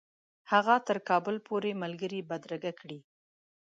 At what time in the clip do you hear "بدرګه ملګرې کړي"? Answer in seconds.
1.79-2.99